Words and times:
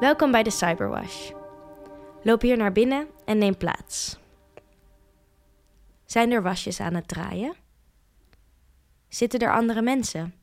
Welkom 0.00 0.30
bij 0.30 0.42
de 0.42 0.50
Cyberwash. 0.50 1.30
Loop 2.22 2.40
hier 2.40 2.56
naar 2.56 2.72
binnen 2.72 3.08
en 3.24 3.38
neem 3.38 3.56
plaats. 3.56 4.18
Zijn 6.04 6.30
er 6.30 6.42
wasjes 6.42 6.80
aan 6.80 6.94
het 6.94 7.08
draaien? 7.08 7.54
Zitten 9.08 9.40
er 9.40 9.52
andere 9.52 9.82
mensen? 9.82 10.34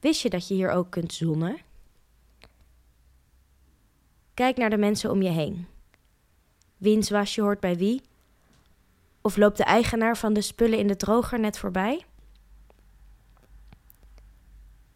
Wist 0.00 0.20
je 0.20 0.30
dat 0.30 0.48
je 0.48 0.54
hier 0.54 0.70
ook 0.70 0.90
kunt 0.90 1.12
zonnen? 1.12 1.58
Kijk 4.34 4.56
naar 4.56 4.70
de 4.70 4.78
mensen 4.78 5.10
om 5.10 5.22
je 5.22 5.30
heen. 5.30 5.66
Wiens 6.76 7.10
wasje 7.10 7.40
hoort 7.40 7.60
bij 7.60 7.76
wie? 7.76 8.02
Of 9.20 9.36
loopt 9.36 9.56
de 9.56 9.64
eigenaar 9.64 10.16
van 10.16 10.32
de 10.32 10.40
spullen 10.40 10.78
in 10.78 10.86
de 10.86 10.96
droger 10.96 11.40
net 11.40 11.58
voorbij? 11.58 12.04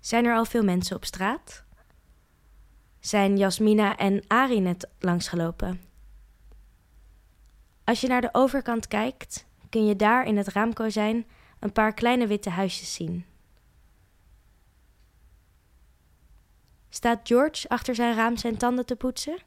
Zijn 0.01 0.25
er 0.25 0.35
al 0.35 0.45
veel 0.45 0.65
mensen 0.65 0.97
op 0.97 1.05
straat? 1.05 1.67
Zijn 3.01 3.37
Jasmina 3.37 3.97
en 3.97 4.25
Ari 4.27 4.61
net 4.61 4.89
langsgelopen? 4.99 5.81
Als 7.85 8.01
je 8.01 8.09
naar 8.09 8.21
de 8.21 8.29
overkant 8.33 8.89
kijkt, 8.89 9.47
kun 9.71 9.87
je 9.87 9.97
daar 9.97 10.27
in 10.27 10.37
het 10.37 10.49
raamkozijn 10.49 11.27
een 11.59 11.73
paar 11.73 11.95
kleine 11.95 12.27
witte 12.27 12.51
huisjes 12.51 12.95
zien. 12.95 13.25
Staat 16.89 17.21
George 17.23 17.69
achter 17.69 17.95
zijn 17.95 18.15
raam 18.15 18.37
zijn 18.37 18.57
tanden 18.57 18.87
te 18.87 18.97
poetsen? 18.97 19.39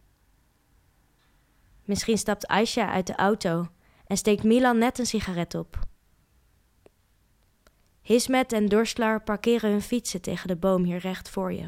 Misschien 1.83 2.17
stapt 2.17 2.47
Aisha 2.47 2.91
uit 2.91 3.07
de 3.07 3.15
auto 3.15 3.67
en 4.05 4.17
steekt 4.17 4.43
Milan 4.43 4.77
net 4.77 4.99
een 4.99 5.05
sigaret 5.05 5.55
op. 5.55 5.79
Hismet 8.01 8.53
en 8.53 8.65
Dorslaar 8.65 9.23
parkeren 9.23 9.71
hun 9.71 9.81
fietsen 9.81 10.21
tegen 10.21 10.47
de 10.47 10.55
boom 10.55 10.83
hier 10.83 10.99
recht 10.99 11.29
voor 11.29 11.53
je. 11.53 11.67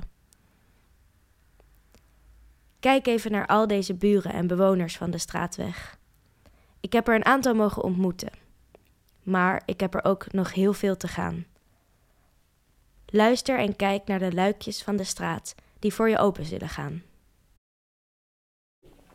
Kijk 2.83 3.07
even 3.07 3.31
naar 3.31 3.45
al 3.45 3.67
deze 3.67 3.93
buren 3.93 4.33
en 4.33 4.47
bewoners 4.47 4.97
van 4.97 5.11
de 5.11 5.17
straatweg. 5.17 5.97
Ik 6.79 6.93
heb 6.93 7.07
er 7.07 7.15
een 7.15 7.25
aantal 7.25 7.53
mogen 7.53 7.83
ontmoeten, 7.83 8.31
maar 9.21 9.61
ik 9.65 9.79
heb 9.79 9.93
er 9.93 10.03
ook 10.03 10.31
nog 10.31 10.53
heel 10.53 10.73
veel 10.73 10.97
te 10.97 11.07
gaan. 11.07 11.45
Luister 13.05 13.59
en 13.59 13.75
kijk 13.75 14.07
naar 14.07 14.19
de 14.19 14.33
luikjes 14.33 14.83
van 14.83 14.95
de 14.95 15.03
straat 15.03 15.55
die 15.79 15.93
voor 15.93 16.09
je 16.09 16.17
open 16.17 16.45
zullen 16.45 16.69
gaan. 16.69 17.03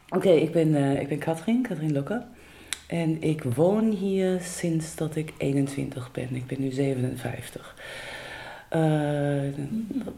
Oké, 0.08 0.30
ik 0.30 0.52
ben, 0.52 0.68
uh, 0.68 1.00
ik 1.00 1.08
ben 1.08 1.18
Katrien, 1.18 1.62
Katrien 1.62 1.92
Lokke. 1.92 2.26
En 2.86 3.22
ik 3.22 3.42
woon 3.42 3.90
hier 3.90 4.40
sinds 4.40 4.96
dat 4.96 5.16
ik 5.16 5.32
21 5.38 6.12
ben. 6.12 6.34
Ik 6.34 6.46
ben 6.46 6.60
nu 6.60 6.70
57. 6.70 7.74
Uh, 8.72 8.80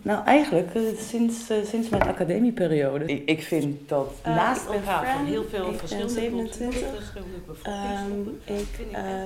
nou, 0.03 0.25
eigenlijk 0.25 0.75
uh, 0.75 0.83
sinds, 0.99 1.51
uh, 1.51 1.57
sinds 1.65 1.89
mijn 1.89 2.03
academieperiode. 2.03 3.05
Ik, 3.05 3.23
ik 3.29 3.43
vind 3.43 3.89
dat 3.89 4.13
naast 4.25 4.67
elkaar 4.67 5.17
van 5.17 5.25
heel 5.25 5.45
veel 5.51 5.73
verschillende 5.73 6.13
27. 6.13 7.17
Um, 7.67 8.41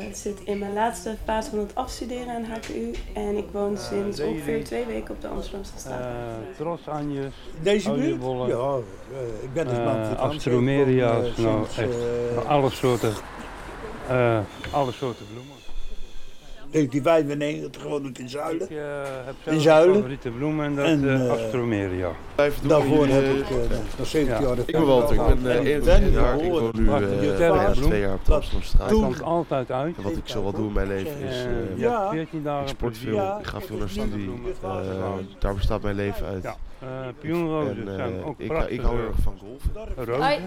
ik 0.01 0.17
zit 0.17 0.41
in 0.45 0.59
mijn 0.59 0.73
laatste 0.73 1.17
fase 1.25 1.51
van 1.51 1.59
het 1.59 1.75
afstuderen 1.75 2.35
aan 2.35 2.45
HKU 2.45 2.93
en 3.15 3.37
ik 3.37 3.47
woon 3.53 3.77
sinds 3.79 4.21
ongeveer 4.21 4.65
twee 4.65 4.85
weken 4.85 5.15
op 5.15 5.21
de 5.21 5.29
Amsterdamse 5.29 5.73
straat. 5.77 6.07
Tros, 6.57 6.89
Anjes, 6.89 7.35
Deze 7.63 7.93
buurt? 7.93 8.49
Ja, 8.49 8.77
ik 9.43 9.53
ben 9.53 9.65
dus 9.65 9.79
uh, 9.79 10.19
Astromeria's, 10.19 11.37
nou 11.37 11.67
echt 11.77 12.47
alle 12.47 12.71
soorten, 12.71 13.13
alle 14.71 14.93
soorten 14.93 15.27
bloemen. 15.33 15.64
1995 16.75 17.83
gewoon 17.83 18.05
het 18.05 18.19
in 18.19 18.29
Zuilen. 18.29 18.63
Ik 18.63 18.71
uh, 18.71 18.83
heb 19.25 19.35
zelf 19.43 19.57
in 19.57 19.61
Zuilen. 19.61 19.95
favoriete 19.95 20.31
bloemen 20.31 20.65
en 20.65 20.75
dat 20.75 20.87
en, 20.87 21.05
uh, 21.05 21.31
Astromeria. 21.31 22.11
Daarvoor 22.63 23.07
heb 23.07 23.25
ik 23.25 23.51
uh, 23.51 23.57
nog 23.99 24.07
70 24.07 24.41
jaar... 24.41 24.59
Ik 24.59 24.73
ben 24.73 24.87
Walter, 24.87 25.31
ik 25.31 25.43
ben 25.43 25.61
21 25.61 26.13
jaar. 26.13 26.41
Ik 26.41 26.51
woon 26.51 26.71
nu 26.75 27.35
twee 27.83 28.01
jaar 28.01 28.15
op 28.15 28.25
de 28.25 28.35
Amsterdamstraat. 28.35 28.91
Komt 28.91 29.23
altijd 29.23 29.71
uit. 29.71 30.03
Wat 30.03 30.17
ik 30.17 30.29
zo 30.29 30.43
wel 30.43 30.53
doe 30.53 30.67
in 30.67 30.73
mijn 30.73 30.89
leven 30.89 31.21
is... 31.21 31.47
ja, 31.77 32.11
14 32.11 32.43
dagen 32.43 32.63
ik 32.63 32.69
sport 32.69 32.99
veel, 32.99 33.39
ik 33.39 33.47
ga 33.47 33.61
veel 33.61 33.77
naar 33.77 33.89
studie. 33.89 34.31
Daar 35.39 35.55
bestaat 35.55 35.83
mijn 35.83 35.97
leven 35.97 36.27
uit. 36.27 36.45
Uh, 36.85 36.89
pioenrozen 37.21 37.89
zijn 37.97 38.25
ook 38.25 38.41
ik, 38.41 38.53
ik 38.69 38.81
hou 38.81 38.97
heel 38.97 39.07
erg 39.07 39.17
van 39.23 39.39
golf. 39.39 39.63
Hoi, 40.19 40.39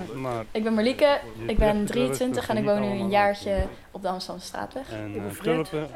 ik 0.51 0.63
ben 0.63 0.73
Marlieke, 0.73 1.19
ik 1.47 1.57
ben 1.57 1.85
23 1.85 2.49
en 2.49 2.57
ik 2.57 2.65
woon 2.65 2.81
nu 2.81 2.87
een 2.87 3.09
jaartje 3.09 3.67
op 3.97 4.03
de 4.03 4.09
Amsterdamse 4.09 4.47
straatweg. 4.47 4.91
En 4.91 5.15
uh, 5.15 5.21
tulpen. 5.41 5.87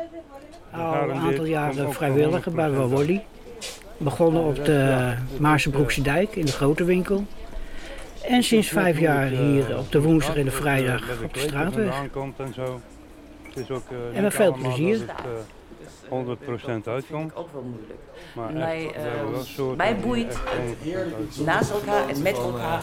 Al 0.72 1.10
een 1.10 1.20
aantal 1.20 1.46
jaren 1.46 1.94
vrijwilliger 1.94 2.52
bij 2.52 2.72
Wawolly. 2.72 3.24
Begonnen 3.98 4.44
op 4.44 4.66
de 4.66 5.14
Maarsebroekse 5.40 6.02
dijk 6.02 6.36
in 6.36 6.46
de 6.46 6.52
grote 6.52 6.84
winkel. 6.84 7.26
En 8.24 8.44
sinds 8.44 8.68
vijf 8.68 9.00
jaar 9.00 9.28
hier 9.28 9.78
op 9.78 9.92
de 9.92 10.02
woensdag 10.02 10.36
en 10.36 10.46
de 10.46 10.52
vrijdag 10.52 11.02
op 11.24 11.34
de 11.34 11.40
straatweg. 11.40 12.04
En 14.14 14.24
met 14.24 14.34
veel 14.34 14.54
plezier. 14.54 15.00
100% 16.10 16.88
uitkomt. 16.88 17.36
ook 17.36 17.54
wel 17.54 17.62
moeilijk. 17.62 18.00
Maar 18.36 18.54
mij, 18.54 18.92
uh, 19.58 19.76
mij 19.76 20.00
boeit 20.00 20.38
het 20.44 21.46
naast 21.46 21.72
elkaar 21.72 22.10
en 22.10 22.22
met 22.22 22.38
elkaar. 22.38 22.82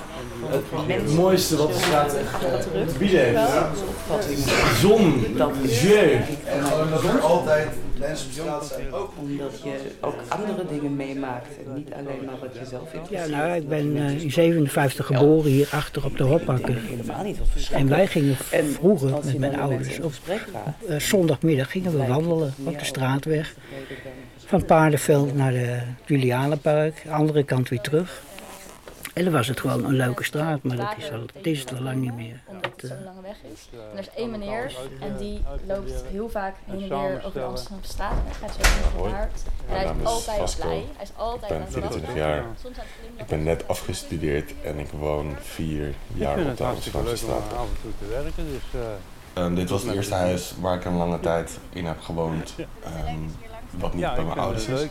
Het 0.86 1.14
mooiste 1.14 1.56
wat 1.56 1.69
de 1.69 1.75
straat 1.75 2.10
te 2.10 2.94
bieden 2.98 3.25
heeft. 3.25 4.78
Zon, 4.81 5.25
jeu. 5.62 6.20
En 6.44 6.60
dat 6.91 7.04
er 7.04 7.20
altijd 7.20 7.69
mensen 7.98 8.26
op 8.26 8.32
straat 8.32 8.66
zijn. 8.66 8.92
Ook 8.92 9.12
omdat 9.19 9.62
je 9.62 9.91
ook 10.00 10.16
andere 10.28 10.64
dingen 10.70 10.97
meemaakt 10.97 11.47
en 11.66 11.75
niet 11.75 11.92
alleen 11.92 12.25
maar 12.25 12.38
wat 12.41 12.56
je 12.59 12.66
zelf 12.66 12.91
vindt. 12.91 13.09
Ja, 13.09 13.26
nou, 13.26 13.54
ik 13.54 13.69
ben 13.69 13.97
uh, 13.97 14.22
in 14.22 14.31
57 14.31 15.06
geboren 15.06 15.50
hier 15.50 15.69
achter 15.70 16.04
op 16.04 16.16
de 16.16 16.25
Hoppakker. 16.25 16.78
En 17.72 17.88
wij 17.88 18.06
gingen 18.06 18.36
vroeger 18.72 19.10
met 19.25 19.38
mijn 19.38 19.59
ouders 19.60 20.00
op 20.00 20.12
uh, 20.88 20.98
zondagmiddag 20.98 21.70
gingen 21.70 21.98
we 21.98 22.06
wandelen 22.06 22.54
op 22.64 22.78
de 22.78 22.84
straatweg. 22.84 23.54
Van 24.36 24.65
Paardenveld 24.65 25.34
naar 25.34 25.53
de 25.53 25.78
Julianenpark, 26.06 27.03
andere 27.10 27.42
kant 27.44 27.69
weer 27.69 27.80
terug. 27.80 28.22
En 29.18 29.32
was 29.32 29.46
het 29.46 29.60
gewoon 29.60 29.84
een 29.84 29.94
leuke 29.94 30.24
straat, 30.24 30.62
maar 30.62 30.76
dat 30.76 30.94
is, 30.96 31.10
al, 31.10 31.20
dat 31.34 31.46
is 31.46 31.60
het 31.60 31.72
al 31.72 31.80
lang 31.80 31.96
niet 31.96 32.14
meer. 32.14 32.40
Omdat 32.46 32.64
het 32.76 32.90
zo'n 32.90 33.04
lange 33.04 33.20
weg 33.22 33.36
is. 33.52 33.68
En 33.72 33.92
er 33.92 33.98
is 33.98 34.10
één 34.16 34.30
meneer 34.30 34.76
en 35.00 35.16
die 35.16 35.42
loopt 35.66 36.04
heel 36.10 36.28
vaak 36.28 36.54
heen 36.64 36.82
en 36.82 36.88
weer 36.88 37.22
over 37.24 37.40
de 37.40 37.46
Amsterdamse 37.46 37.92
straat. 37.92 38.14
Hij 38.24 38.48
gaat 38.48 38.56
zo 38.94 39.08
hard. 39.08 39.42
En 39.68 39.74
hij 39.74 39.84
is 39.84 40.04
altijd 40.04 40.56
blij. 40.60 40.84
Hij 40.96 41.02
is 41.02 41.10
altijd 41.16 41.52
aan 41.52 41.60
het 41.60 41.72
24 41.72 42.14
jaar. 42.14 42.44
Ik 43.16 43.26
ben 43.26 43.42
net 43.42 43.68
afgestudeerd 43.68 44.52
en 44.62 44.78
ik 44.78 44.90
woon 44.90 45.36
vier 45.40 45.94
jaar 46.14 46.38
op 46.46 46.56
de 46.56 46.64
Amsterdamse 46.64 47.16
straat. 47.16 47.52
Um, 49.34 49.54
dit 49.54 49.70
was 49.70 49.82
het 49.82 49.94
eerste 49.94 50.14
huis 50.14 50.54
waar 50.60 50.76
ik 50.76 50.84
een 50.84 50.96
lange 50.96 51.20
tijd 51.20 51.58
in 51.72 51.86
heb 51.86 52.00
gewoond. 52.00 52.54
Um, 52.58 53.34
wat 53.70 53.94
niet 53.94 54.14
bij 54.14 54.24
mijn 54.24 54.38
ouders 54.38 54.66
is. 54.66 54.86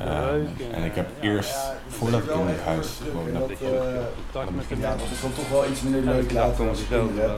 Um, 0.00 0.48
en 0.72 0.84
ik 0.84 0.94
heb 0.94 1.08
eerst, 1.20 1.56
voordat 1.88 2.22
ik 2.22 2.30
in 2.30 2.46
dit 2.46 2.60
huis 2.60 2.98
woonde, 3.12 3.38
heb 3.38 4.78
Ja, 4.78 4.96
dat 4.96 5.06
is 5.12 5.20
dan 5.20 5.32
toch 5.32 5.48
wel 5.48 5.66
iets 5.66 5.82
minder 5.82 6.00
leuk 6.00 6.32
later 6.32 6.68
als 6.68 6.88
kinderen 6.88 7.36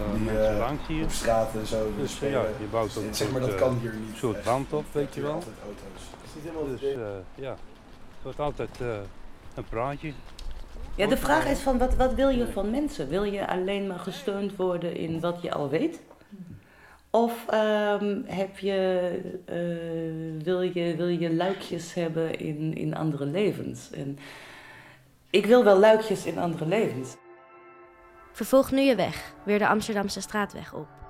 die 0.86 0.98
uh, 0.98 1.04
op 1.04 1.10
straat 1.10 1.54
en 1.54 1.66
zo 1.66 1.92
dus, 1.98 2.12
spelen. 2.12 2.40
Ja, 2.40 2.46
je 2.58 2.66
bouwt 2.70 2.96
ook 2.96 3.04
zeg 3.10 3.30
maar, 3.30 3.40
dat 3.40 3.54
kan 3.54 3.78
hier 3.80 3.94
niet. 3.94 4.10
Een 4.10 4.16
soort 4.16 4.42
brand 4.42 4.72
op, 4.72 4.84
weet 4.92 5.14
je 5.14 5.20
wel. 5.20 5.42
Dus 6.66 6.82
uh, 6.82 6.98
ja, 7.34 7.50
het 7.50 8.22
wordt 8.22 8.40
altijd 8.40 8.78
uh, 8.82 8.88
een 9.54 9.64
praatje. 9.64 10.12
Ja, 10.94 11.06
de 11.06 11.16
vraag 11.16 11.46
is 11.46 11.58
van 11.58 11.78
wat, 11.78 11.94
wat 11.94 12.14
wil 12.14 12.28
je 12.28 12.46
van 12.52 12.70
mensen? 12.70 13.08
Wil 13.08 13.24
je 13.24 13.48
alleen 13.48 13.86
maar 13.86 13.98
gesteund 13.98 14.56
worden 14.56 14.96
in 14.96 15.20
wat 15.20 15.42
je 15.42 15.52
al 15.52 15.68
weet? 15.68 16.00
Of 17.14 17.46
um, 17.52 18.24
heb 18.26 18.58
je, 18.58 19.10
uh, 19.50 20.44
wil, 20.44 20.60
je, 20.60 20.96
wil 20.96 21.08
je 21.08 21.34
luikjes 21.34 21.94
hebben 21.94 22.38
in, 22.38 22.74
in 22.74 22.94
andere 22.94 23.26
levens? 23.26 23.90
En 23.90 24.18
ik 25.30 25.46
wil 25.46 25.64
wel 25.64 25.78
luikjes 25.78 26.26
in 26.26 26.38
andere 26.38 26.66
levens. 26.66 27.16
Vervolg 28.32 28.70
nu 28.70 28.80
je 28.80 28.94
weg, 28.94 29.34
weer 29.44 29.58
de 29.58 29.68
Amsterdamse 29.68 30.20
straatweg 30.20 30.74
op. 30.74 31.03